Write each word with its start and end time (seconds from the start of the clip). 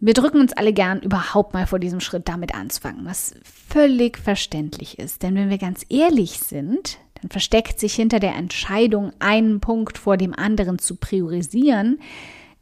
Wir 0.00 0.14
drücken 0.14 0.40
uns 0.40 0.52
alle 0.52 0.72
gern 0.72 1.00
überhaupt 1.00 1.54
mal 1.54 1.66
vor 1.66 1.78
diesem 1.78 2.00
Schritt 2.00 2.28
damit 2.28 2.54
anzufangen, 2.54 3.04
was 3.04 3.34
völlig 3.68 4.18
verständlich 4.18 4.98
ist. 4.98 5.22
Denn 5.22 5.34
wenn 5.34 5.50
wir 5.50 5.58
ganz 5.58 5.84
ehrlich 5.88 6.38
sind, 6.38 6.98
dann 7.20 7.30
versteckt 7.30 7.80
sich 7.80 7.94
hinter 7.94 8.20
der 8.20 8.36
Entscheidung, 8.36 9.12
einen 9.18 9.60
Punkt 9.60 9.98
vor 9.98 10.16
dem 10.16 10.34
anderen 10.34 10.78
zu 10.78 10.96
priorisieren, 10.96 12.00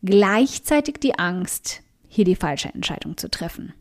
gleichzeitig 0.02 0.96
die 0.98 1.18
Angst, 1.18 1.82
hier 2.08 2.24
die 2.24 2.36
falsche 2.36 2.72
Entscheidung 2.72 3.18
zu 3.18 3.28
treffen. 3.28 3.74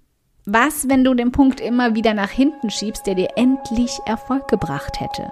Was, 0.45 0.89
wenn 0.89 1.03
du 1.03 1.13
den 1.13 1.31
Punkt 1.31 1.59
immer 1.61 1.95
wieder 1.95 2.13
nach 2.13 2.29
hinten 2.29 2.69
schiebst, 2.69 3.07
der 3.07 3.15
dir 3.15 3.29
endlich 3.35 3.91
Erfolg 4.05 4.47
gebracht 4.47 4.99
hätte? 4.99 5.31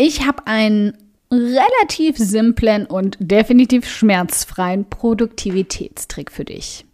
ich 0.00 0.26
habe 0.26 0.46
einen 0.46 0.96
relativ 1.30 2.16
simplen 2.16 2.86
und 2.86 3.18
definitiv 3.20 3.86
schmerzfreien 3.86 4.88
Produktivitätstrick 4.88 6.32
für 6.32 6.46
dich. 6.46 6.86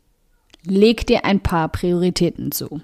Leg 0.64 1.06
dir 1.06 1.24
ein 1.24 1.38
paar 1.38 1.68
Prioritäten 1.68 2.50
zu. 2.50 2.80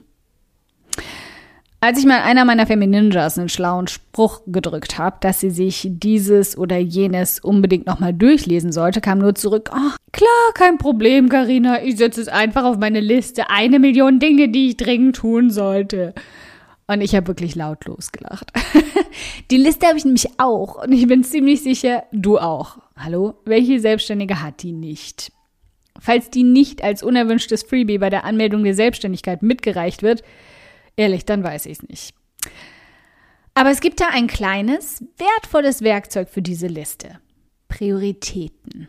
Als 1.81 1.99
ich 1.99 2.07
mal 2.07 2.21
einer 2.21 2.45
meiner 2.45 2.69
Femininjas 2.69 3.37
einen 3.37 3.49
schlauen 3.49 3.89
Spruch 3.89 4.43
gedrückt 4.47 4.97
habe, 4.97 5.17
dass 5.19 5.41
sie 5.41 5.51
sich 5.51 5.89
dieses 5.91 6.57
oder 6.57 6.79
jenes 6.79 7.41
unbedingt 7.41 7.87
nochmal 7.87 8.15
durchlesen 8.15 8.71
sollte, 8.71 9.01
kam 9.01 9.19
nur 9.19 9.35
zurück, 9.35 9.71
oh, 9.73 9.97
klar, 10.13 10.53
kein 10.55 10.79
Problem, 10.79 11.29
Karina, 11.29 11.83
ich 11.83 11.97
setze 11.97 12.21
es 12.21 12.29
einfach 12.29 12.63
auf 12.63 12.79
meine 12.79 13.01
Liste, 13.01 13.51
eine 13.51 13.81
Million 13.81 14.21
Dinge, 14.21 14.51
die 14.51 14.69
ich 14.69 14.77
dringend 14.77 15.17
tun 15.17 15.51
sollte. 15.51 16.15
Und 16.87 17.01
ich 17.01 17.15
habe 17.15 17.29
wirklich 17.29 17.55
laut 17.55 17.85
losgelacht. 17.87 18.53
Die 19.51 19.57
Liste 19.57 19.87
habe 19.87 19.99
ich 19.99 20.05
nämlich 20.05 20.29
auch 20.39 20.83
und 20.83 20.93
ich 20.93 21.07
bin 21.07 21.25
ziemlich 21.25 21.63
sicher, 21.63 22.05
du 22.13 22.39
auch. 22.39 22.79
Hallo? 22.97 23.35
Welche 23.45 23.81
Selbstständige 23.81 24.43
hat 24.43 24.63
die 24.63 24.73
nicht? 24.73 25.33
Falls 25.99 26.31
die 26.31 26.43
nicht 26.43 26.83
als 26.83 27.03
unerwünschtes 27.03 27.63
Freebie 27.63 27.99
bei 27.99 28.11
der 28.11 28.25
Anmeldung 28.25 28.65
der 28.65 28.75
Selbstständigkeit 28.75 29.43
mitgereicht 29.43 30.03
wird, 30.03 30.23
ehrlich, 30.97 31.25
dann 31.25 31.45
weiß 31.45 31.67
ich 31.67 31.79
es 31.79 31.89
nicht. 31.89 32.15
Aber 33.55 33.71
es 33.71 33.81
gibt 33.81 34.01
da 34.01 34.09
ein 34.11 34.27
kleines, 34.27 35.05
wertvolles 35.19 35.83
Werkzeug 35.83 36.29
für 36.29 36.43
diese 36.43 36.67
Liste. 36.67 37.21
Prioritäten. 37.69 38.89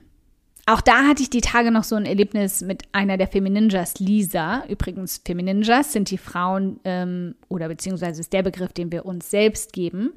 Auch 0.65 0.79
da 0.79 1.07
hatte 1.07 1.21
ich 1.21 1.29
die 1.29 1.41
Tage 1.41 1.71
noch 1.71 1.83
so 1.83 1.95
ein 1.95 2.05
Erlebnis 2.05 2.61
mit 2.61 2.83
einer 2.93 3.17
der 3.17 3.27
Femininjas, 3.27 3.99
Lisa. 3.99 4.63
Übrigens, 4.67 5.21
Femininjas 5.25 5.91
sind 5.91 6.09
die 6.09 6.17
Frauen 6.17 6.79
ähm, 6.85 7.35
oder 7.49 7.67
beziehungsweise 7.67 8.21
ist 8.21 8.31
der 8.31 8.43
Begriff, 8.43 8.71
den 8.71 8.91
wir 8.91 9.05
uns 9.05 9.29
selbst 9.29 9.73
geben 9.73 10.13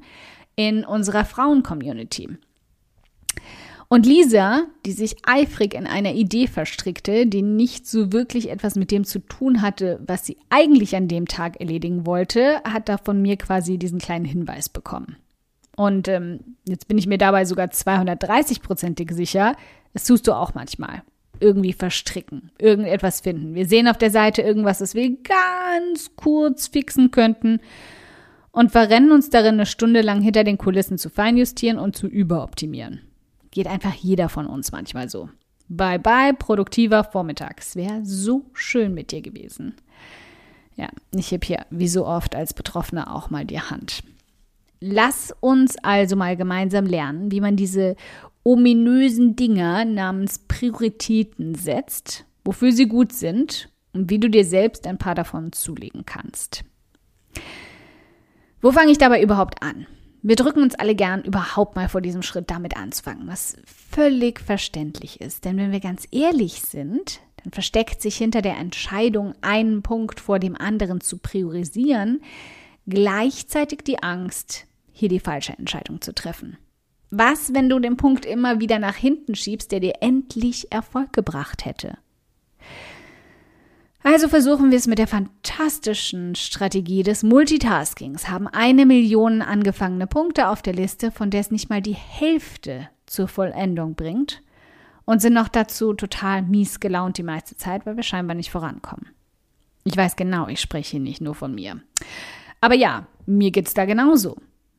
in 0.55 0.85
unserer 0.85 1.25
Frauen-Community. 1.25 2.29
Und 3.89 4.05
Lisa, 4.05 4.67
die 4.85 4.91
sich 4.91 5.15
eifrig 5.25 5.73
in 5.73 5.87
einer 5.87 6.13
Idee 6.13 6.47
verstrickte, 6.47 7.25
die 7.25 7.41
nicht 7.41 7.87
so 7.87 8.11
wirklich 8.11 8.49
etwas 8.49 8.75
mit 8.75 8.91
dem 8.91 9.03
zu 9.03 9.19
tun 9.19 9.61
hatte, 9.61 9.99
was 10.05 10.25
sie 10.25 10.37
eigentlich 10.49 10.95
an 10.95 11.07
dem 11.07 11.25
Tag 11.25 11.59
erledigen 11.59 12.05
wollte, 12.05 12.61
hat 12.63 12.89
da 12.89 12.97
von 12.97 13.21
mir 13.21 13.37
quasi 13.37 13.77
diesen 13.77 13.99
kleinen 13.99 14.25
Hinweis 14.25 14.67
bekommen. 14.67 15.17
Und 15.77 16.07
ähm, 16.07 16.39
jetzt 16.67 16.87
bin 16.87 16.97
ich 16.97 17.05
mir 17.05 17.19
dabei 17.19 17.45
sogar 17.45 17.67
230-prozentig 17.67 19.13
sicher, 19.13 19.55
das 19.93 20.05
tust 20.05 20.27
du 20.27 20.33
auch 20.33 20.55
manchmal. 20.55 21.03
Irgendwie 21.39 21.71
verstricken, 21.71 22.51
irgendetwas 22.57 23.21
finden. 23.21 23.53
Wir 23.53 23.67
sehen 23.67 23.87
auf 23.87 23.99
der 23.99 24.09
Seite 24.09 24.41
irgendwas, 24.41 24.79
das 24.79 24.95
wir 24.95 25.15
ganz 25.21 26.15
kurz 26.15 26.67
fixen 26.67 27.11
könnten 27.11 27.59
und 28.51 28.71
verrennen 28.71 29.11
uns 29.11 29.29
darin, 29.29 29.53
eine 29.53 29.67
Stunde 29.67 30.01
lang 30.01 30.19
hinter 30.19 30.43
den 30.43 30.57
Kulissen 30.57 30.97
zu 30.97 31.11
feinjustieren 31.11 31.77
und 31.77 31.95
zu 31.95 32.07
überoptimieren. 32.07 33.01
Geht 33.51 33.67
einfach 33.67 33.93
jeder 33.93 34.29
von 34.29 34.47
uns 34.47 34.71
manchmal 34.71 35.09
so. 35.09 35.29
Bye 35.69 35.99
bye, 35.99 36.33
produktiver 36.33 37.03
Vormittag. 37.03 37.59
Es 37.59 37.75
wäre 37.75 38.03
so 38.03 38.45
schön 38.53 38.95
mit 38.95 39.11
dir 39.11 39.21
gewesen. 39.21 39.75
Ja, 40.75 40.89
ich 41.15 41.31
heb 41.31 41.45
hier 41.45 41.67
wie 41.69 41.87
so 41.87 42.07
oft 42.07 42.35
als 42.35 42.55
Betroffener 42.55 43.15
auch 43.15 43.29
mal 43.29 43.45
die 43.45 43.61
Hand. 43.61 44.01
Lass 44.79 45.33
uns 45.39 45.75
also 45.83 46.15
mal 46.15 46.37
gemeinsam 46.37 46.85
lernen, 46.85 47.31
wie 47.31 47.41
man 47.41 47.55
diese 47.55 47.95
ominösen 48.43 49.35
Dinger 49.35 49.85
namens 49.85 50.39
Prioritäten 50.39 51.55
setzt, 51.55 52.25
wofür 52.45 52.71
sie 52.71 52.87
gut 52.87 53.11
sind 53.11 53.69
und 53.93 54.09
wie 54.09 54.19
du 54.19 54.29
dir 54.29 54.45
selbst 54.45 54.87
ein 54.87 54.97
paar 54.97 55.15
davon 55.15 55.51
zulegen 55.51 56.05
kannst. 56.05 56.63
Wo 58.61 58.71
fange 58.71 58.91
ich 58.91 58.97
dabei 58.97 59.21
überhaupt 59.21 59.61
an? 59.61 59.85
Wir 60.21 60.35
drücken 60.35 60.61
uns 60.61 60.75
alle 60.75 60.95
gern 60.95 61.23
überhaupt 61.23 61.75
mal 61.75 61.89
vor 61.89 62.01
diesem 62.01 62.21
Schritt 62.21 62.49
damit 62.49 62.75
anzufangen, 62.75 63.27
was 63.27 63.55
völlig 63.65 64.39
verständlich 64.39 65.21
ist. 65.21 65.45
Denn 65.45 65.57
wenn 65.57 65.71
wir 65.71 65.79
ganz 65.79 66.07
ehrlich 66.11 66.61
sind, 66.61 67.21
dann 67.43 67.51
versteckt 67.53 68.01
sich 68.01 68.17
hinter 68.17 68.41
der 68.41 68.57
Entscheidung, 68.57 69.33
einen 69.41 69.83
Punkt 69.83 70.19
vor 70.19 70.39
dem 70.39 70.55
anderen 70.55 71.01
zu 71.01 71.17
priorisieren, 71.17 72.21
gleichzeitig 72.87 73.83
die 73.83 74.01
Angst, 74.01 74.65
hier 74.91 75.09
die 75.09 75.19
falsche 75.19 75.53
Entscheidung 75.53 76.01
zu 76.01 76.13
treffen. 76.13 76.57
Was, 77.09 77.53
wenn 77.53 77.69
du 77.69 77.79
den 77.79 77.97
Punkt 77.97 78.25
immer 78.25 78.59
wieder 78.59 78.79
nach 78.79 78.95
hinten 78.95 79.35
schiebst, 79.35 79.71
der 79.71 79.79
dir 79.79 79.95
endlich 80.01 80.71
Erfolg 80.71 81.13
gebracht 81.13 81.65
hätte? 81.65 81.97
Also 84.03 84.29
versuchen 84.29 84.71
wir 84.71 84.77
es 84.77 84.87
mit 84.87 84.99
der 84.99 85.07
fantastischen 85.07 86.35
Strategie 86.35 87.03
des 87.03 87.23
Multitaskings, 87.23 88.29
haben 88.29 88.47
eine 88.47 88.85
Million 88.85 89.41
angefangene 89.41 90.07
Punkte 90.07 90.47
auf 90.47 90.61
der 90.61 90.73
Liste, 90.73 91.11
von 91.11 91.29
der 91.29 91.41
es 91.41 91.51
nicht 91.51 91.69
mal 91.69 91.81
die 91.81 91.95
Hälfte 91.95 92.89
zur 93.05 93.27
Vollendung 93.27 93.95
bringt 93.95 94.41
und 95.05 95.21
sind 95.21 95.33
noch 95.33 95.47
dazu 95.47 95.93
total 95.93 96.41
mies 96.41 96.79
gelaunt 96.79 97.17
die 97.17 97.23
meiste 97.23 97.57
Zeit, 97.57 97.85
weil 97.85 97.95
wir 97.95 98.03
scheinbar 98.03 98.35
nicht 98.35 98.51
vorankommen. 98.51 99.09
Ich 99.83 99.95
weiß 99.95 100.15
genau, 100.15 100.47
ich 100.47 100.59
spreche 100.59 100.99
nicht 100.99 101.21
nur 101.21 101.35
von 101.35 101.55
mir. 101.55 101.81
Aber 102.61 102.75
ja, 102.75 103.07
mir 103.25 103.51
geht's 103.51 103.73
da 103.73 103.85
genauso. 103.85 104.37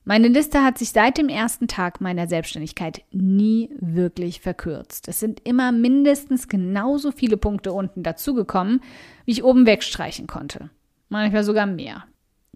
Meine 0.08 0.28
Liste 0.28 0.64
hat 0.64 0.78
sich 0.78 0.88
seit 0.90 1.18
dem 1.18 1.28
ersten 1.28 1.68
Tag 1.68 2.00
meiner 2.00 2.26
Selbstständigkeit 2.26 3.02
nie 3.10 3.68
wirklich 3.78 4.40
verkürzt. 4.40 5.06
Es 5.06 5.20
sind 5.20 5.46
immer 5.46 5.70
mindestens 5.70 6.48
genauso 6.48 7.12
viele 7.12 7.36
Punkte 7.36 7.72
unten 7.72 8.02
dazugekommen, 8.02 8.80
wie 9.26 9.32
ich 9.32 9.44
oben 9.44 9.66
wegstreichen 9.66 10.26
konnte. 10.26 10.70
Manchmal 11.10 11.44
sogar 11.44 11.66
mehr. 11.66 12.04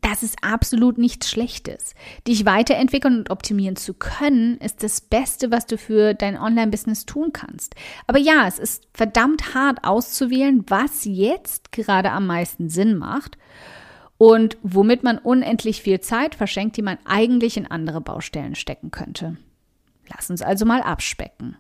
Das 0.01 0.23
ist 0.23 0.39
absolut 0.43 0.97
nichts 0.97 1.31
Schlechtes. 1.31 1.95
Dich 2.27 2.47
weiterentwickeln 2.47 3.19
und 3.19 3.31
optimieren 3.31 3.77
zu 3.77 3.93
können, 3.93 4.57
ist 4.57 4.83
das 4.83 5.03
Beste, 5.03 5.51
was 5.51 5.67
du 5.67 5.77
für 5.77 6.15
dein 6.15 6.39
Online-Business 6.39 7.05
tun 7.05 7.35
kannst. 7.35 7.75
Aber 8.07 8.19
ja, 8.19 8.47
es 8.49 8.59
ist 8.59 8.89
verdammt 8.95 9.55
hart 9.55 9.85
auszuwählen, 9.85 10.65
was 10.69 11.05
jetzt 11.05 11.71
gerade 11.71 12.13
am 12.13 12.27
meisten 12.27 12.71
Sinn 12.71 12.97
macht 12.97 13.37
und 14.23 14.57
womit 14.63 15.03
man 15.03 15.19
unendlich 15.19 15.83
viel 15.83 15.99
Zeit 15.99 16.37
verschenkt, 16.37 16.77
die 16.77 16.83
man 16.83 16.97
eigentlich 17.05 17.57
in 17.57 17.69
andere 17.69 18.01
Baustellen 18.01 18.55
stecken 18.55 18.93
könnte. 18.93 19.37
Lass 20.15 20.31
uns 20.31 20.43
also 20.43 20.65
mal 20.65 20.81
abspecken. 20.81 21.57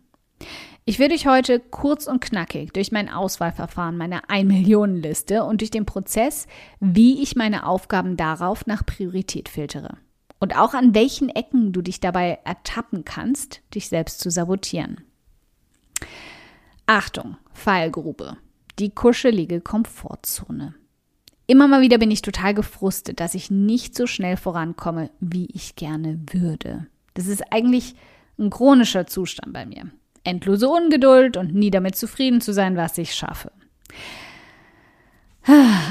Ich 0.84 1.00
will 1.00 1.08
dich 1.08 1.26
heute 1.26 1.58
kurz 1.58 2.06
und 2.06 2.20
knackig 2.20 2.72
durch 2.72 2.92
mein 2.92 3.08
Auswahlverfahren 3.08 3.96
meiner 3.96 4.30
1 4.30 4.46
Millionen 4.46 5.02
Liste 5.02 5.42
und 5.42 5.60
durch 5.60 5.72
den 5.72 5.86
Prozess, 5.86 6.46
wie 6.78 7.20
ich 7.20 7.34
meine 7.34 7.66
Aufgaben 7.66 8.16
darauf 8.16 8.64
nach 8.64 8.86
Priorität 8.86 9.48
filtere. 9.48 9.98
Und 10.38 10.56
auch 10.56 10.72
an 10.72 10.94
welchen 10.94 11.30
Ecken 11.30 11.72
du 11.72 11.82
dich 11.82 11.98
dabei 11.98 12.38
ertappen 12.44 13.04
kannst, 13.04 13.60
dich 13.74 13.88
selbst 13.88 14.20
zu 14.20 14.30
sabotieren. 14.30 15.00
Achtung, 16.86 17.38
Fallgrube. 17.54 18.36
Die 18.78 18.90
kuschelige 18.90 19.60
Komfortzone. 19.60 20.76
Immer 21.52 21.68
mal 21.68 21.82
wieder 21.82 21.98
bin 21.98 22.10
ich 22.10 22.22
total 22.22 22.54
gefrustet, 22.54 23.20
dass 23.20 23.34
ich 23.34 23.50
nicht 23.50 23.94
so 23.94 24.06
schnell 24.06 24.38
vorankomme, 24.38 25.10
wie 25.20 25.50
ich 25.52 25.76
gerne 25.76 26.18
würde. 26.32 26.86
Das 27.12 27.26
ist 27.26 27.52
eigentlich 27.52 27.94
ein 28.38 28.48
chronischer 28.48 29.06
Zustand 29.06 29.52
bei 29.52 29.66
mir. 29.66 29.90
Endlose 30.24 30.66
Ungeduld 30.66 31.36
und 31.36 31.54
nie 31.54 31.70
damit 31.70 31.94
zufrieden 31.94 32.40
zu 32.40 32.54
sein, 32.54 32.78
was 32.78 32.96
ich 32.96 33.14
schaffe. 33.14 33.52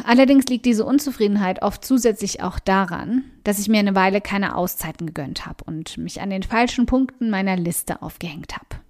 Allerdings 0.04 0.46
liegt 0.46 0.66
diese 0.66 0.84
Unzufriedenheit 0.84 1.62
oft 1.62 1.86
zusätzlich 1.86 2.42
auch 2.42 2.58
daran, 2.58 3.26
dass 3.44 3.60
ich 3.60 3.70
mir 3.70 3.82
eine 3.82 3.94
Weile 3.94 4.20
keine 4.20 4.56
Auszeiten 4.56 5.06
gegönnt 5.06 5.46
habe 5.46 5.64
und 5.66 5.96
mich 6.00 6.22
an 6.22 6.32
den 6.32 6.42
falschen 6.42 6.88
Punkten 6.88 7.30
meiner 7.30 7.56
Liste 7.56 8.02
aufgehängt 8.02 8.56
habe. 8.56 8.82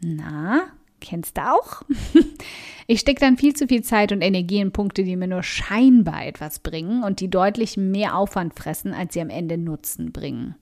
Na, 0.00 0.68
kennst 1.02 1.36
du 1.36 1.42
auch? 1.42 1.82
Ich 2.88 3.00
stecke 3.00 3.20
dann 3.20 3.38
viel 3.38 3.54
zu 3.54 3.68
viel 3.68 3.82
Zeit 3.82 4.12
und 4.12 4.22
Energie 4.22 4.58
in 4.58 4.72
Punkte, 4.72 5.04
die 5.04 5.16
mir 5.16 5.28
nur 5.28 5.42
scheinbar 5.42 6.26
etwas 6.26 6.58
bringen 6.58 7.04
und 7.04 7.20
die 7.20 7.30
deutlich 7.30 7.76
mehr 7.76 8.16
Aufwand 8.16 8.58
fressen, 8.58 8.92
als 8.92 9.14
sie 9.14 9.20
am 9.20 9.30
Ende 9.30 9.56
Nutzen 9.56 10.12
bringen. 10.12 10.56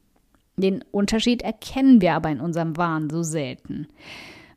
Den 0.57 0.85
Unterschied 0.93 1.43
erkennen 1.43 2.01
wir 2.01 2.15
aber 2.15 2.29
in 2.29 2.41
unserem 2.41 2.77
Wahn 2.77 3.09
so 3.09 3.23
selten. 3.23 3.89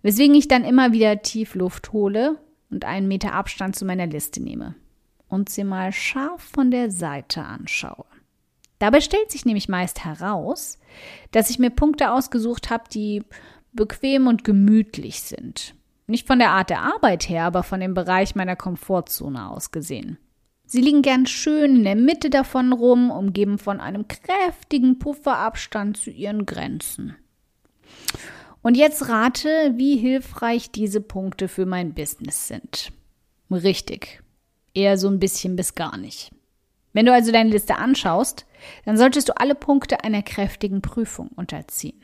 Weswegen 0.01 0.35
ich 0.35 0.49
dann 0.49 0.65
immer 0.65 0.91
wieder 0.91 1.21
tief 1.21 1.55
Luft 1.55 1.93
hole 1.93 2.37
und 2.69 2.83
einen 2.85 3.07
Meter 3.07 3.33
Abstand 3.33 3.75
zu 3.75 3.85
meiner 3.85 4.07
Liste 4.07 4.43
nehme 4.43 4.75
und 5.29 5.49
sie 5.49 5.63
mal 5.63 5.91
scharf 5.93 6.41
von 6.41 6.69
der 6.69 6.91
Seite 6.91 7.43
anschaue. 7.43 8.05
Dabei 8.79 8.99
stellt 8.99 9.31
sich 9.31 9.45
nämlich 9.45 9.69
meist 9.69 10.03
heraus, 10.03 10.77
dass 11.31 11.49
ich 11.49 11.57
mir 11.57 11.69
Punkte 11.69 12.11
ausgesucht 12.11 12.69
habe, 12.69 12.83
die 12.93 13.23
bequem 13.73 14.27
und 14.27 14.43
gemütlich 14.43 15.21
sind. 15.21 15.75
Nicht 16.07 16.27
von 16.27 16.39
der 16.39 16.51
Art 16.51 16.69
der 16.69 16.81
Arbeit 16.81 17.29
her, 17.29 17.45
aber 17.45 17.63
von 17.63 17.79
dem 17.79 17.93
Bereich 17.93 18.35
meiner 18.35 18.55
Komfortzone 18.55 19.49
aus 19.49 19.71
gesehen. 19.71 20.17
Sie 20.65 20.81
liegen 20.81 21.01
gern 21.01 21.25
schön 21.27 21.77
in 21.77 21.83
der 21.83 21.95
Mitte 21.95 22.29
davon 22.29 22.73
rum, 22.73 23.11
umgeben 23.11 23.57
von 23.57 23.79
einem 23.79 24.07
kräftigen 24.07 24.99
Pufferabstand 24.99 25.97
zu 25.97 26.09
ihren 26.09 26.45
Grenzen. 26.45 27.15
Und 28.61 28.75
jetzt 28.75 29.09
rate, 29.09 29.73
wie 29.75 29.97
hilfreich 29.97 30.71
diese 30.71 31.01
Punkte 31.01 31.47
für 31.47 31.65
mein 31.65 31.93
Business 31.93 32.47
sind. 32.47 32.91
Richtig, 33.51 34.23
eher 34.73 34.97
so 34.97 35.09
ein 35.09 35.19
bisschen 35.19 35.55
bis 35.55 35.75
gar 35.75 35.97
nicht. 35.97 36.31
Wenn 36.93 37.05
du 37.05 37.13
also 37.13 37.31
deine 37.31 37.49
Liste 37.49 37.77
anschaust, 37.77 38.45
dann 38.85 38.97
solltest 38.97 39.29
du 39.29 39.37
alle 39.37 39.55
Punkte 39.55 40.03
einer 40.03 40.23
kräftigen 40.23 40.81
Prüfung 40.81 41.27
unterziehen. 41.29 42.01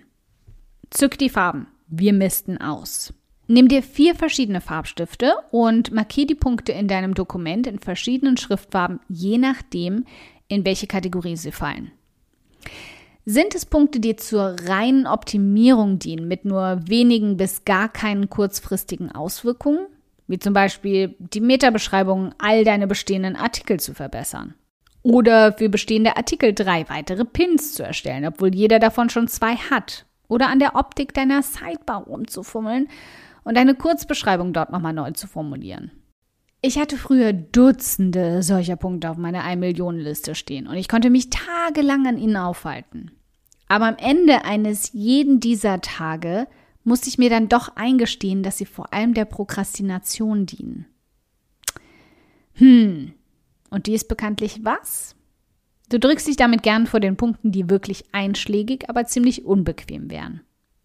Zück 0.90 1.18
die 1.18 1.30
Farben. 1.30 1.68
Wir 1.88 2.14
missten 2.14 2.58
aus. 2.58 3.14
Nimm 3.48 3.68
dir 3.68 3.82
vier 3.82 4.16
verschiedene 4.16 4.62
Farbstifte 4.62 5.34
und 5.52 5.92
markier 5.92 6.28
die 6.28 6.36
Punkte 6.36 6.72
in 6.72 6.88
deinem 6.88 7.16
Dokument 7.16 7.66
in 7.66 7.80
verschiedenen 7.80 8.38
Schriftfarben, 8.38 9.00
je 9.08 9.38
nachdem, 9.38 10.06
in 10.48 10.66
welche 10.66 10.88
Kategorie 10.88 11.36
sie 11.36 11.52
fallen. 11.52 11.92
Sind 13.26 13.56
es 13.56 13.66
Punkte, 13.66 14.00
die 14.00 14.16
zur 14.16 14.56
reinen 14.66 15.08
Optimierung 15.08 16.00
dienen, 16.00 16.28
mit 16.28 16.46
nur 16.46 16.82
wenigen 16.88 17.38
bis 17.38 17.66
gar 17.66 17.90
keinen 17.90 18.30
kurzfristigen 18.30 19.12
Auswirkungen? 19.12 19.88
wie 20.30 20.40
zum 20.40 20.54
Beispiel 20.54 21.16
die 21.18 21.42
Metabeschreibung 21.42 22.34
all 22.38 22.64
deine 22.64 22.88
bestehenden 22.88 23.36
Artikel 23.36 23.80
zu 23.80 23.96
verbessern. 23.96 24.54
Oder 25.02 25.54
für 25.54 25.70
bestehende 25.70 26.18
Artikel 26.18 26.54
drei 26.54 26.88
weitere 26.88 27.26
Pins 27.26 27.74
zu 27.74 27.84
erstellen, 27.84 28.28
obwohl 28.28 28.54
jeder 28.54 28.80
davon 28.80 29.10
schon 29.10 29.28
zwei 29.28 29.56
hat. 29.56 30.06
Oder 30.30 30.48
an 30.48 30.60
der 30.60 30.76
Optik 30.76 31.14
deiner 31.14 31.44
Sidebar 31.44 32.04
rumzufummeln 32.04 32.88
und 33.44 33.58
eine 33.58 33.76
Kurzbeschreibung 33.76 34.54
dort 34.54 34.72
nochmal 34.72 34.94
neu 34.94 35.12
zu 35.12 35.28
formulieren. 35.28 35.92
Ich 36.62 36.78
hatte 36.78 36.98
früher 36.98 37.34
Dutzende 37.34 38.44
solcher 38.44 38.76
Punkte 38.76 39.10
auf 39.10 39.18
meiner 39.18 39.44
1-Millionen-Liste 39.44 40.36
stehen 40.36 40.68
und 40.68 40.76
ich 40.76 40.88
konnte 40.88 41.10
mich 41.10 41.30
tagelang 41.30 42.06
an 42.06 42.18
ihnen 42.18 42.38
aufhalten. 42.38 43.12
Aber 43.68 43.88
am 43.88 43.98
Ende 43.98 44.46
eines 44.46 44.92
jeden 44.94 45.40
dieser 45.40 45.82
Tage 45.82 46.48
musste 46.84 47.08
ich 47.08 47.18
mir 47.18 47.30
dann 47.30 47.50
doch 47.50 47.76
eingestehen, 47.76 48.44
dass 48.44 48.58
sie 48.58 48.66
vor 48.66 48.94
allem 48.94 49.14
der 49.14 49.26
Prokrastination 49.26 50.46
dienen. 50.46 50.86
Hm, 52.54 53.14
und 53.70 53.88
die 53.88 53.94
ist 53.94 54.08
bekanntlich 54.08 54.60
was? 54.64 55.16
Du 55.90 56.00
drückst 56.00 56.28
dich 56.28 56.38
damit 56.38 56.64
gern 56.64 56.86
vor 56.86 57.00
den 57.00 57.18
Punkten, 57.18 57.52
die 57.52 57.70
wirklich 57.70 58.06
einschlägig, 58.12 58.90
aber 58.90 59.06
ziemlich 59.06 59.46
unbequem 59.46 60.10
wären. 60.10 60.42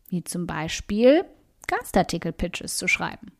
Wie 0.08 0.24
zum 0.24 0.46
Beispiel 0.46 1.24
Gastartikel-Pitches 1.66 2.76
zu 2.76 2.88
schreiben 2.88 3.32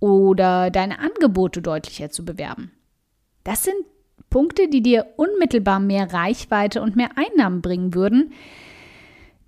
oder 0.00 0.70
deine 0.70 0.98
Angebote 0.98 1.62
deutlicher 1.62 2.10
zu 2.10 2.24
bewerben. 2.24 2.72
Das 3.44 3.64
sind 3.64 3.76
Punkte, 4.30 4.68
die 4.68 4.82
dir 4.82 5.06
unmittelbar 5.16 5.78
mehr 5.78 6.12
Reichweite 6.12 6.82
und 6.82 6.96
mehr 6.96 7.10
Einnahmen 7.16 7.62
bringen 7.62 7.94
würden, 7.94 8.32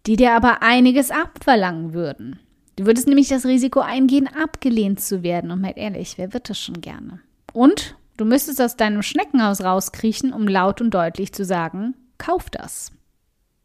die 0.06 0.17
dir 0.17 0.32
aber 0.32 0.62
einiges 0.62 1.11
abverlangen 1.11 1.93
würden. 1.93 2.38
Du 2.76 2.87
würdest 2.87 3.08
nämlich 3.08 3.29
das 3.29 3.47
Risiko 3.47 3.81
eingehen, 3.81 4.29
abgelehnt 4.29 5.00
zu 5.00 5.23
werden. 5.23 5.50
Und 5.50 5.62
mal 5.62 5.73
ehrlich, 5.75 6.19
wer 6.19 6.32
wird 6.35 6.50
das 6.50 6.61
schon 6.61 6.81
gerne? 6.82 7.20
Und 7.53 7.97
du 8.17 8.25
müsstest 8.25 8.61
aus 8.61 8.77
deinem 8.77 9.03
Schneckenhaus 9.03 9.63
rauskriechen, 9.63 10.33
um 10.33 10.47
laut 10.47 10.81
und 10.81 10.93
deutlich 10.93 11.33
zu 11.33 11.45
sagen, 11.45 11.95
kauf 12.19 12.51
das. 12.51 12.93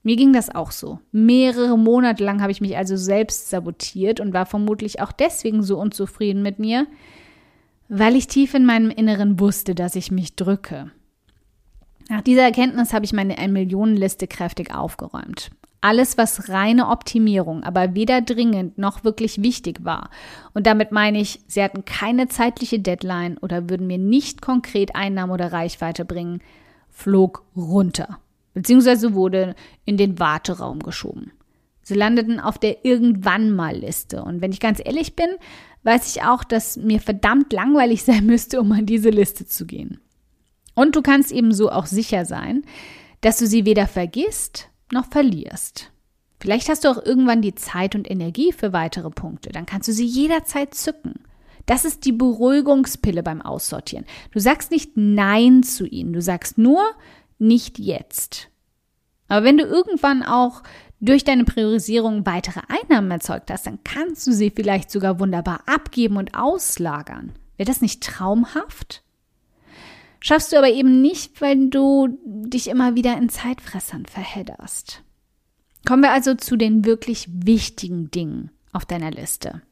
Mir 0.04 0.16
ging 0.16 0.34
das 0.34 0.54
auch 0.54 0.72
so. 0.72 1.00
Mehrere 1.12 1.78
Monate 1.78 2.24
lang 2.24 2.42
habe 2.42 2.52
ich 2.52 2.62
mich 2.62 2.76
also 2.76 2.96
selbst 2.98 3.50
sabotiert 3.50 4.20
und 4.20 4.34
war 4.34 4.46
vermutlich 4.46 5.00
auch 5.00 5.12
deswegen 5.12 5.62
so 5.62 5.78
unzufrieden 5.78 6.42
mit 6.42 6.58
mir, 6.58 6.88
weil 7.88 8.16
ich 8.16 8.28
tief 8.28 8.54
in 8.54 8.66
meinem 8.66 8.90
Inneren 8.90 9.40
wusste, 9.40 9.76
dass 9.76 9.96
ich 9.96 10.12
mich 10.12 10.36
drücke. 10.36 10.92
Nach 12.10 12.22
dieser 12.22 12.42
Erkenntnis 12.42 12.94
habe 12.94 13.06
ich 13.06 13.14
meine 13.14 13.38
Ein-Millionen-Liste 13.38 14.28
kräftig 14.28 14.74
aufgeräumt. 14.74 15.52
Alles, 15.84 16.16
was 16.16 16.50
reine 16.50 16.90
Optimierung, 16.90 17.64
aber 17.64 17.96
weder 17.96 18.22
dringend 18.22 18.78
noch 18.78 19.04
wirklich 19.04 19.42
wichtig 19.42 19.84
war. 19.84 20.12
Und 20.54 20.68
damit 20.68 20.92
meine 20.92 21.20
ich, 21.20 21.40
sie 21.48 21.64
hatten 21.64 21.86
keine 21.86 22.28
zeitliche 22.28 22.80
Deadline 22.80 23.40
oder 23.40 23.68
würden 23.68 23.88
mir 23.88 23.98
nicht 23.98 24.44
konkret 24.44 24.96
Einnahmen 24.96 25.34
oder 25.34 25.52
Reichweite 25.52 26.06
bringen, 26.06 26.42
flog 26.90 27.44
runter. 27.56 28.20
Beziehungsweise 28.54 29.16
wurde 29.16 29.56
in 29.84 29.98
den 29.98 30.20
Warteraum 30.20 30.80
geschoben. 30.80 31.32
Sie 31.82 31.96
landeten 31.96 32.40
auf 32.40 32.60
der 32.60 32.86
Irgendwann 32.86 33.52
mal 33.52 33.76
Liste. 33.76 34.24
Und 34.24 34.42
wenn 34.42 34.52
ich 34.52 34.60
ganz 34.60 34.80
ehrlich 34.84 35.16
bin, 35.16 35.30
weiß 35.84 36.16
ich 36.16 36.24
auch, 36.24 36.44
dass 36.44 36.78
mir 36.78 37.00
verdammt 37.00 37.52
langweilig 37.54 38.04
sein 38.06 38.26
müsste, 38.26 38.62
um 38.62 38.72
an 38.72 38.86
diese 38.86 39.10
Liste 39.10 39.46
zu 39.48 39.66
gehen. 39.66 40.00
Und 40.76 40.96
du 40.96 41.02
kannst 41.02 41.32
ebenso 41.32 41.72
auch 41.72 41.86
sicher 41.86 42.26
sein, 42.26 42.64
dass 43.22 43.38
du 43.38 43.48
sie 43.48 43.66
weder 43.66 43.88
vergisst 43.88 44.70
noch 44.92 45.08
verlierst. 45.08 45.92
Vielleicht 46.40 46.70
hast 46.70 46.84
du 46.84 46.90
auch 46.90 47.04
irgendwann 47.06 47.42
die 47.42 47.56
Zeit 47.56 47.94
und 47.94 48.10
Energie 48.10 48.52
für 48.52 48.74
weitere 48.74 49.12
Punkte. 49.12 49.50
Dann 49.52 49.66
kannst 49.66 49.88
du 49.88 49.94
sie 49.94 50.06
jederzeit 50.06 50.74
zücken. 50.74 51.20
Das 51.68 51.86
ist 51.86 52.06
die 52.06 52.12
Beruhigungspille 52.12 53.22
beim 53.22 53.42
Aussortieren. 53.42 54.06
Du 54.32 54.40
sagst 54.40 54.72
nicht 54.72 54.94
Nein 54.96 55.62
zu 55.62 55.86
ihnen, 55.86 56.14
du 56.14 56.22
sagst 56.22 56.58
nur 56.58 56.82
nicht 57.38 57.78
jetzt. 57.78 58.50
Aber 59.28 59.46
wenn 59.46 59.58
du 59.58 59.64
irgendwann 59.64 60.24
auch 60.24 60.64
durch 61.00 61.24
deine 61.24 61.46
Priorisierung 61.46 62.26
weitere 62.26 62.62
Einnahmen 62.68 63.12
erzeugt 63.12 63.52
hast, 63.52 63.66
dann 63.66 63.80
kannst 63.84 64.26
du 64.28 64.32
sie 64.32 64.52
vielleicht 64.52 64.92
sogar 64.92 65.20
wunderbar 65.20 65.62
abgeben 65.66 66.18
und 66.18 66.36
auslagern. 66.36 67.32
Wäre 67.58 67.68
das 67.68 67.82
nicht 67.82 68.04
traumhaft? 68.04 69.04
Schaffst 70.24 70.54
du 70.54 70.58
aber 70.58 70.70
eben 70.70 71.02
nicht, 71.02 71.42
weil 71.42 71.70
du 71.70 72.20
dich 72.24 72.68
immer 72.70 72.96
wieder 72.96 73.18
in 73.18 73.28
Zeitfressern 73.28 74.06
verhedderst. 74.06 75.04
Kommen 75.86 76.04
wir 76.04 76.12
also 76.12 76.36
zu 76.36 76.58
den 76.58 76.86
wirklich 76.86 77.28
wichtigen 77.32 78.12
Dingen 78.12 78.52
auf 78.72 78.86
deiner 78.86 79.10
Liste. 79.10 79.64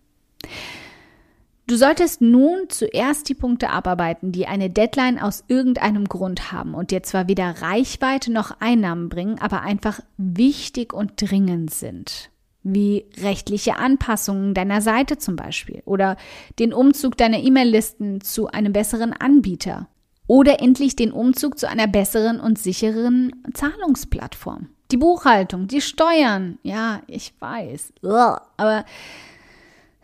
Du 1.67 1.75
solltest 1.75 2.21
nun 2.21 2.67
zuerst 2.69 3.29
die 3.29 3.35
Punkte 3.35 3.69
abarbeiten, 3.69 4.31
die 4.31 4.47
eine 4.47 4.71
Deadline 4.71 5.19
aus 5.19 5.43
irgendeinem 5.47 6.05
Grund 6.05 6.51
haben 6.51 6.73
und 6.73 6.89
dir 6.89 7.03
zwar 7.03 7.27
weder 7.27 7.61
Reichweite 7.61 8.31
noch 8.31 8.59
Einnahmen 8.59 9.07
bringen, 9.07 9.37
aber 9.37 9.61
einfach 9.61 9.99
wichtig 10.17 10.93
und 10.93 11.21
dringend 11.21 11.69
sind. 11.69 12.31
Wie 12.63 13.05
rechtliche 13.21 13.75
Anpassungen 13.75 14.55
deiner 14.55 14.81
Seite 14.81 15.19
zum 15.19 15.35
Beispiel 15.35 15.83
oder 15.85 16.17
den 16.57 16.73
Umzug 16.73 17.15
deiner 17.17 17.37
E-Mail-Listen 17.37 18.21
zu 18.21 18.47
einem 18.47 18.73
besseren 18.73 19.13
Anbieter 19.13 19.87
oder 20.29 20.61
endlich 20.61 20.95
den 20.95 21.11
Umzug 21.11 21.57
zu 21.57 21.67
einer 21.67 21.87
besseren 21.87 22.39
und 22.39 22.59
sicheren 22.59 23.33
Zahlungsplattform. 23.51 24.69
Die 24.91 24.97
Buchhaltung, 24.97 25.67
die 25.67 25.81
Steuern, 25.81 26.59
ja, 26.61 27.01
ich 27.07 27.33
weiß, 27.39 27.93
aber 28.03 28.85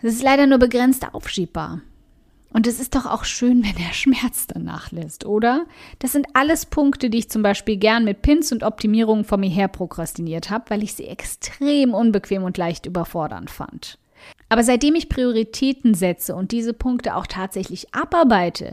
es 0.02 0.16
ist 0.16 0.24
leider 0.24 0.48
nur 0.48 0.58
begrenzt 0.58 1.06
aufschiebbar. 1.14 1.82
Und 2.52 2.66
es 2.66 2.80
ist 2.80 2.96
doch 2.96 3.06
auch 3.06 3.24
schön, 3.24 3.64
wenn 3.64 3.76
der 3.76 3.94
Schmerz 3.94 4.48
danach 4.48 4.92
lässt, 4.92 5.26
oder? 5.26 5.68
Das 6.00 6.14
sind 6.14 6.26
alles 6.34 6.66
Punkte, 6.66 7.12
die 7.12 7.20
ich 7.20 7.30
zum 7.30 7.44
Beispiel 7.44 7.78
gern 7.78 8.04
mit 8.04 8.24
Pins 8.24 8.52
und 8.52 8.64
Optimierungen 8.64 9.26
vor 9.26 9.38
mir 9.38 9.50
her 9.50 9.68
prokrastiniert 9.68 10.50
habe, 10.50 10.66
weil 10.70 10.82
ich 10.82 10.96
sie 10.96 11.06
extrem 11.06 11.94
unbequem 11.94 12.44
und 12.44 12.58
leicht 12.58 12.88
überfordernd 12.88 13.52
fand. 13.52 14.00
Aber 14.50 14.64
seitdem 14.64 14.96
ich 14.96 15.10
Prioritäten 15.10 15.94
setze 15.94 16.36
und 16.36 16.52
diese 16.52 16.74
Punkte 16.74 17.16
auch 17.16 17.28
tatsächlich 17.28 17.94
abarbeite, 17.94 18.72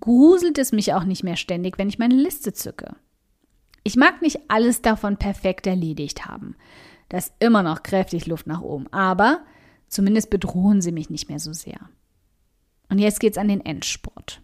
gruselt 0.00 0.58
es 0.58 0.72
mich 0.72 0.94
auch 0.94 1.04
nicht 1.04 1.24
mehr 1.24 1.36
ständig, 1.36 1.78
wenn 1.78 1.88
ich 1.88 1.98
meine 1.98 2.14
Liste 2.14 2.52
zücke. 2.52 2.96
Ich 3.84 3.96
mag 3.96 4.22
nicht 4.22 4.40
alles 4.48 4.82
davon 4.82 5.16
perfekt 5.16 5.66
erledigt 5.66 6.26
haben. 6.26 6.56
Da 7.08 7.18
ist 7.18 7.32
immer 7.38 7.62
noch 7.62 7.82
kräftig 7.82 8.26
Luft 8.26 8.46
nach 8.46 8.60
oben, 8.60 8.86
aber 8.92 9.44
zumindest 9.88 10.30
bedrohen 10.30 10.82
sie 10.82 10.92
mich 10.92 11.10
nicht 11.10 11.28
mehr 11.28 11.38
so 11.38 11.52
sehr. 11.52 11.88
Und 12.90 12.98
jetzt 12.98 13.20
geht's 13.20 13.38
an 13.38 13.48
den 13.48 13.64
Endspurt. 13.64 14.42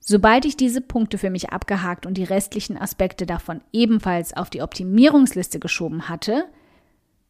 Sobald 0.00 0.44
ich 0.44 0.56
diese 0.56 0.80
Punkte 0.80 1.18
für 1.18 1.30
mich 1.30 1.50
abgehakt 1.50 2.06
und 2.06 2.14
die 2.14 2.24
restlichen 2.24 2.76
Aspekte 2.76 3.26
davon 3.26 3.60
ebenfalls 3.72 4.36
auf 4.36 4.50
die 4.50 4.62
Optimierungsliste 4.62 5.60
geschoben 5.60 6.08
hatte, 6.08 6.46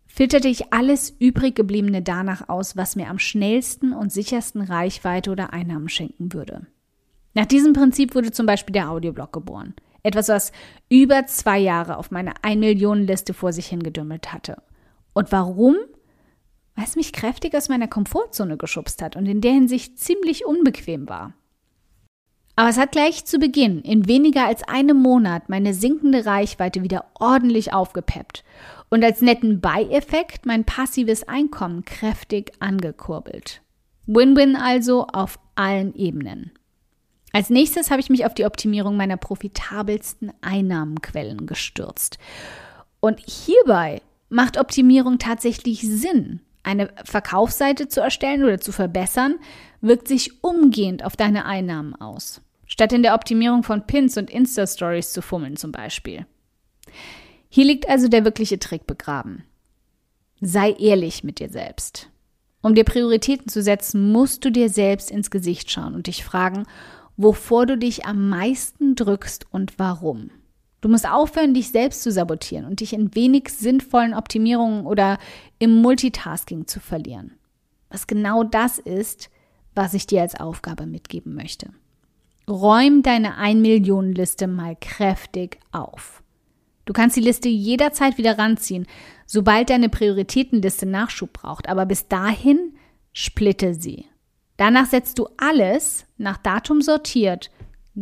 filterte 0.06 0.48
ich 0.48 0.72
alles 0.72 1.10
übrig 1.18 1.54
gebliebene 1.54 2.00
danach 2.00 2.48
aus, 2.48 2.76
was 2.76 2.96
mir 2.96 3.08
am 3.08 3.18
schnellsten 3.18 3.92
und 3.92 4.12
sichersten 4.12 4.62
Reichweite 4.62 5.30
oder 5.30 5.52
Einnahmen 5.52 5.88
schenken 5.88 6.32
würde. 6.32 6.66
Nach 7.34 7.46
diesem 7.46 7.72
Prinzip 7.72 8.14
wurde 8.14 8.32
zum 8.32 8.46
Beispiel 8.46 8.72
der 8.72 8.90
Audioblog 8.90 9.32
geboren. 9.32 9.74
Etwas, 10.02 10.28
was 10.28 10.52
über 10.88 11.26
zwei 11.26 11.58
Jahre 11.58 11.96
auf 11.96 12.10
meiner 12.10 12.34
1 12.42 12.58
Millionen 12.58 13.06
Liste 13.06 13.34
vor 13.34 13.52
sich 13.52 13.66
hingedümmelt 13.66 14.32
hatte. 14.32 14.62
Und 15.12 15.30
warum? 15.32 15.76
Weil 16.74 16.84
es 16.84 16.96
mich 16.96 17.12
kräftig 17.12 17.54
aus 17.54 17.68
meiner 17.68 17.88
Komfortzone 17.88 18.56
geschubst 18.56 19.02
hat 19.02 19.16
und 19.16 19.26
in 19.26 19.40
der 19.40 19.52
Hinsicht 19.52 19.98
ziemlich 19.98 20.46
unbequem 20.46 21.08
war. 21.08 21.34
Aber 22.56 22.68
es 22.68 22.78
hat 22.78 22.92
gleich 22.92 23.24
zu 23.24 23.38
Beginn 23.38 23.80
in 23.80 24.06
weniger 24.06 24.46
als 24.46 24.62
einem 24.64 24.98
Monat 24.98 25.48
meine 25.48 25.72
sinkende 25.72 26.26
Reichweite 26.26 26.82
wieder 26.82 27.06
ordentlich 27.18 27.72
aufgepeppt 27.72 28.44
und 28.90 29.02
als 29.04 29.22
netten 29.22 29.60
Beieffekt 29.60 30.46
mein 30.46 30.64
passives 30.64 31.26
Einkommen 31.26 31.84
kräftig 31.84 32.52
angekurbelt. 32.60 33.62
Win-win 34.06 34.56
also 34.56 35.06
auf 35.06 35.38
allen 35.54 35.94
Ebenen. 35.94 36.52
Als 37.32 37.50
nächstes 37.50 37.90
habe 37.90 38.00
ich 38.00 38.10
mich 38.10 38.26
auf 38.26 38.34
die 38.34 38.44
Optimierung 38.44 38.96
meiner 38.96 39.16
profitabelsten 39.16 40.32
Einnahmenquellen 40.40 41.46
gestürzt. 41.46 42.18
Und 43.00 43.20
hierbei 43.20 44.02
macht 44.28 44.58
Optimierung 44.58 45.18
tatsächlich 45.18 45.80
Sinn. 45.80 46.40
Eine 46.62 46.90
Verkaufsseite 47.04 47.88
zu 47.88 48.00
erstellen 48.00 48.44
oder 48.44 48.60
zu 48.60 48.72
verbessern, 48.72 49.36
wirkt 49.80 50.08
sich 50.08 50.42
umgehend 50.44 51.04
auf 51.04 51.16
deine 51.16 51.46
Einnahmen 51.46 51.94
aus. 51.94 52.42
Statt 52.66 52.92
in 52.92 53.02
der 53.02 53.14
Optimierung 53.14 53.62
von 53.62 53.86
Pins 53.86 54.16
und 54.16 54.30
Insta-Stories 54.30 55.12
zu 55.12 55.22
fummeln 55.22 55.56
zum 55.56 55.72
Beispiel. 55.72 56.26
Hier 57.48 57.64
liegt 57.64 57.88
also 57.88 58.08
der 58.08 58.24
wirkliche 58.24 58.58
Trick 58.58 58.86
begraben. 58.86 59.44
Sei 60.40 60.72
ehrlich 60.72 61.24
mit 61.24 61.40
dir 61.40 61.48
selbst. 61.48 62.10
Um 62.62 62.74
dir 62.74 62.84
Prioritäten 62.84 63.48
zu 63.48 63.62
setzen, 63.62 64.12
musst 64.12 64.44
du 64.44 64.50
dir 64.50 64.68
selbst 64.68 65.10
ins 65.10 65.30
Gesicht 65.30 65.70
schauen 65.70 65.94
und 65.94 66.06
dich 66.06 66.24
fragen, 66.24 66.66
wovor 67.22 67.66
du 67.66 67.76
dich 67.76 68.06
am 68.06 68.30
meisten 68.30 68.94
drückst 68.94 69.46
und 69.50 69.78
warum. 69.78 70.30
Du 70.80 70.88
musst 70.88 71.06
aufhören, 71.06 71.52
dich 71.52 71.68
selbst 71.68 72.02
zu 72.02 72.10
sabotieren 72.10 72.64
und 72.64 72.80
dich 72.80 72.94
in 72.94 73.14
wenig 73.14 73.50
sinnvollen 73.50 74.14
Optimierungen 74.14 74.86
oder 74.86 75.18
im 75.58 75.82
Multitasking 75.82 76.66
zu 76.66 76.80
verlieren. 76.80 77.32
Was 77.90 78.06
genau 78.06 78.44
das 78.44 78.78
ist, 78.78 79.28
was 79.74 79.92
ich 79.92 80.06
dir 80.06 80.22
als 80.22 80.34
Aufgabe 80.34 80.86
mitgeben 80.86 81.34
möchte. 81.34 81.70
Räum 82.48 83.02
deine 83.02 83.36
1 83.36 83.60
Millionen 83.60 84.14
Liste 84.14 84.46
mal 84.46 84.74
kräftig 84.80 85.58
auf. 85.72 86.22
Du 86.86 86.94
kannst 86.94 87.16
die 87.16 87.20
Liste 87.20 87.50
jederzeit 87.50 88.16
wieder 88.16 88.38
ranziehen, 88.38 88.86
sobald 89.26 89.68
deine 89.68 89.90
Prioritätenliste 89.90 90.86
Nachschub 90.86 91.34
braucht, 91.34 91.68
aber 91.68 91.84
bis 91.84 92.08
dahin 92.08 92.74
splitte 93.12 93.74
sie. 93.74 94.06
Danach 94.60 94.84
setzt 94.84 95.18
du 95.18 95.26
alles 95.38 96.04
nach 96.18 96.36
Datum 96.36 96.82
sortiert 96.82 97.50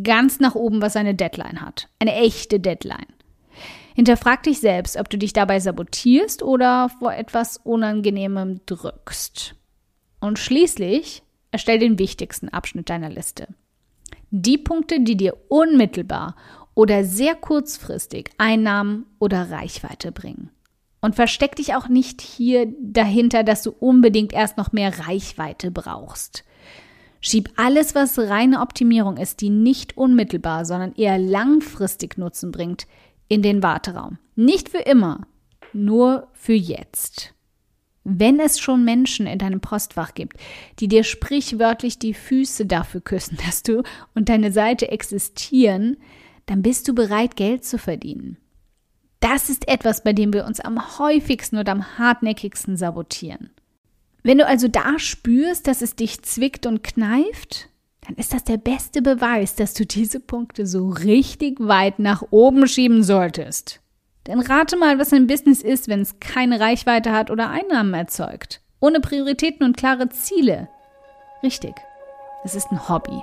ganz 0.03 0.41
nach 0.41 0.57
oben, 0.57 0.83
was 0.83 0.97
eine 0.97 1.15
Deadline 1.15 1.61
hat. 1.61 1.89
Eine 2.01 2.15
echte 2.15 2.59
Deadline. 2.59 3.07
Hinterfrag 3.95 4.43
dich 4.43 4.59
selbst, 4.59 4.97
ob 4.97 5.09
du 5.09 5.19
dich 5.19 5.33
dabei 5.33 5.61
sabotierst 5.61 6.43
oder 6.43 6.89
vor 6.99 7.15
etwas 7.15 7.59
Unangenehmem 7.59 8.61
drückst. 8.67 9.55
Und 10.19 10.41
schließlich 10.41 11.23
erstell 11.53 11.79
den 11.79 12.01
wichtigsten 12.01 12.49
Abschnitt 12.49 12.91
deiner 12.91 13.09
Liste. 13.09 13.47
Die 14.33 14.59
Punkte, 14.59 14.99
die 14.99 15.17
dir 15.17 15.37
unmittelbar 15.47 16.35
oder 16.75 17.05
sehr 17.05 17.37
kurzfristig 17.37 18.31
Einnahmen 18.37 19.07
oder 19.21 19.53
Reichweite 19.53 20.11
bringen. 20.11 20.51
Und 21.01 21.15
versteck 21.15 21.55
dich 21.55 21.77
auch 21.77 21.87
nicht 21.87 22.21
hier 22.21 22.67
dahinter, 22.81 23.45
dass 23.45 23.63
du 23.63 23.71
unbedingt 23.71 24.33
erst 24.33 24.57
noch 24.57 24.73
mehr 24.73 25.07
Reichweite 25.07 25.71
brauchst. 25.71 26.43
Schieb 27.21 27.51
alles, 27.57 27.95
was 27.95 28.19
reine 28.19 28.61
Optimierung 28.61 29.17
ist, 29.17 29.41
die 29.41 29.51
nicht 29.51 29.97
unmittelbar, 29.97 30.65
sondern 30.65 30.95
eher 30.95 31.19
langfristig 31.19 32.17
Nutzen 32.17 32.53
bringt, 32.53 32.87
in 33.29 33.43
den 33.43 33.63
Warteraum. 33.63 34.19
Nicht 34.37 34.69
für 34.69 34.79
immer, 34.79 35.27
nur 35.73 36.29
für 36.33 36.55
jetzt. 36.55 37.35
Wenn 38.05 38.41
es 38.41 38.59
schon 38.59 38.85
Menschen 38.85 39.27
in 39.27 39.39
deinem 39.39 39.61
Postfach 39.61 40.15
gibt, 40.15 40.39
die 40.79 40.89
dir 40.89 41.05
sprichwörtlich 41.05 41.99
die 41.99 42.15
Füße 42.15 42.65
dafür 42.65 43.01
küssen, 43.01 43.37
dass 43.47 43.63
du 43.63 43.83
und 44.15 44.29
deine 44.29 44.53
Seite 44.53 44.91
existieren, 44.91 45.99
dann 46.47 46.63
bist 46.63 46.89
du 46.89 46.95
bereit, 46.95 47.37
Geld 47.37 47.65
zu 47.65 47.79
verdienen. 47.79 48.39
Das 49.21 49.51
ist 49.51 49.69
etwas, 49.69 50.05
bei 50.05 50.13
dem 50.13 50.33
wir 50.33 50.47
uns 50.47 50.61
am 50.61 50.99
häufigsten 50.99 51.59
und 51.59 51.69
am 51.69 51.99
hartnäckigsten 51.99 52.77
sabotieren. 52.77 53.51
Wenn 54.23 54.39
du 54.39 54.47
also 54.47 54.69
da 54.69 54.99
spürst, 54.99 55.67
dass 55.67 55.83
es 55.83 55.97
dich 55.97 56.23
zwickt 56.23 56.67
und 56.67 56.83
kneift, 56.83 57.69
dann 58.07 58.17
ist 58.17 58.33
das 58.33 58.45
der 58.45 58.57
beste 58.57 59.03
Beweis, 59.03 59.55
dass 59.55 59.75
du 59.75 59.87
diese 59.87 60.19
Punkte 60.21 60.67
so 60.67 60.89
richtig 60.89 61.59
weit 61.61 61.99
nach 61.99 62.25
oben 62.31 62.67
schieben 62.67 63.03
solltest. 63.03 63.81
Denn 64.27 64.41
rate 64.41 64.77
mal, 64.77 64.99
was 64.99 65.13
ein 65.13 65.27
Business 65.27 65.63
ist, 65.63 65.89
wenn 65.89 66.01
es 66.01 66.21
keine 66.21 66.61
Reichweite 66.61 67.13
hat 67.13 67.31
oder 67.31 67.51
Einnahmen 67.51 67.95
erzeugt. 67.95 68.61
Ohne 68.81 69.01
Prioritäten 69.01 69.65
und 69.65 69.77
klare 69.77 70.09
Ziele. 70.09 70.69
Richtig, 71.43 71.75
es 72.45 72.55
ist 72.55 72.71
ein 72.71 72.89
Hobby. 72.89 73.23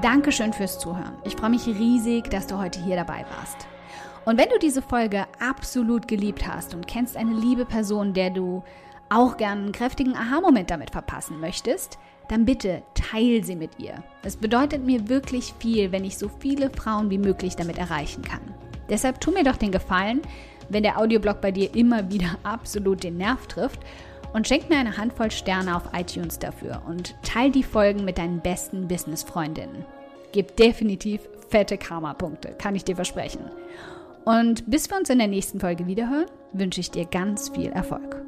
Dankeschön 0.00 0.52
fürs 0.52 0.78
Zuhören. 0.78 1.16
Ich 1.24 1.34
freue 1.34 1.50
mich 1.50 1.66
riesig, 1.66 2.30
dass 2.30 2.46
du 2.46 2.58
heute 2.58 2.80
hier 2.82 2.96
dabei 2.96 3.24
warst. 3.36 3.66
Und 4.28 4.36
wenn 4.36 4.50
du 4.50 4.58
diese 4.58 4.82
Folge 4.82 5.24
absolut 5.40 6.06
geliebt 6.06 6.46
hast 6.46 6.74
und 6.74 6.86
kennst 6.86 7.16
eine 7.16 7.32
liebe 7.32 7.64
Person, 7.64 8.12
der 8.12 8.28
du 8.28 8.62
auch 9.08 9.38
gern 9.38 9.58
einen 9.60 9.72
kräftigen 9.72 10.14
Aha-Moment 10.14 10.70
damit 10.70 10.90
verpassen 10.90 11.40
möchtest, 11.40 11.98
dann 12.28 12.44
bitte 12.44 12.82
teil 12.92 13.42
sie 13.42 13.56
mit 13.56 13.78
ihr. 13.78 14.04
Es 14.22 14.36
bedeutet 14.36 14.84
mir 14.84 15.08
wirklich 15.08 15.54
viel, 15.58 15.92
wenn 15.92 16.04
ich 16.04 16.18
so 16.18 16.28
viele 16.40 16.68
Frauen 16.68 17.08
wie 17.08 17.16
möglich 17.16 17.56
damit 17.56 17.78
erreichen 17.78 18.20
kann. 18.20 18.42
Deshalb 18.90 19.18
tu 19.18 19.30
mir 19.30 19.44
doch 19.44 19.56
den 19.56 19.72
Gefallen, 19.72 20.20
wenn 20.68 20.82
der 20.82 20.98
Audioblog 20.98 21.40
bei 21.40 21.50
dir 21.50 21.74
immer 21.74 22.10
wieder 22.10 22.36
absolut 22.42 23.04
den 23.04 23.16
Nerv 23.16 23.46
trifft 23.46 23.80
und 24.34 24.46
schenk 24.46 24.68
mir 24.68 24.76
eine 24.76 24.98
Handvoll 24.98 25.30
Sterne 25.30 25.74
auf 25.74 25.84
iTunes 25.94 26.38
dafür 26.38 26.82
und 26.86 27.14
teil 27.22 27.50
die 27.50 27.62
Folgen 27.62 28.04
mit 28.04 28.18
deinen 28.18 28.40
besten 28.40 28.88
Business-Freundinnen. 28.88 29.86
Gib 30.32 30.54
definitiv 30.56 31.22
fette 31.48 31.78
Karma-Punkte, 31.78 32.50
kann 32.58 32.76
ich 32.76 32.84
dir 32.84 32.94
versprechen. 32.94 33.40
Und 34.28 34.70
bis 34.70 34.90
wir 34.90 34.98
uns 34.98 35.08
in 35.08 35.16
der 35.16 35.26
nächsten 35.26 35.58
Folge 35.58 35.86
wiederhören, 35.86 36.26
wünsche 36.52 36.80
ich 36.80 36.90
dir 36.90 37.06
ganz 37.06 37.48
viel 37.48 37.70
Erfolg. 37.70 38.27